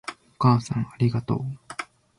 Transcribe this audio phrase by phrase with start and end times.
[0.33, 1.41] お母さんありがとう